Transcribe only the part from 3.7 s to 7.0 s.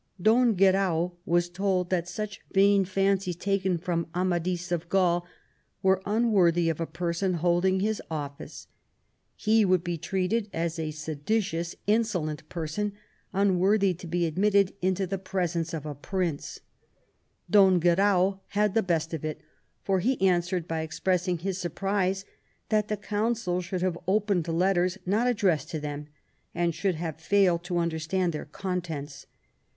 from Amadis of Gaul were unworthy of a